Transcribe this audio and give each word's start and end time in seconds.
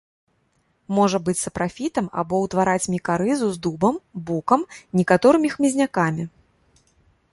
Можа 0.99 1.17
быць 1.25 1.41
сапрафітам 1.45 2.07
або 2.23 2.35
ўтвараць 2.45 2.89
мікарызу 2.95 3.51
з 3.57 3.61
дубам, 3.67 3.95
букам, 4.31 4.61
некаторымі 5.03 5.49
хмызнякамі. 5.57 6.23